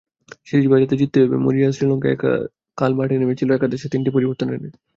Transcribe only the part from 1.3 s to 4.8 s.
মরিয়া শ্রীলঙ্কা কাল মাঠে নেমেছিল একাদশে তিনটি পরিবর্তন এনে।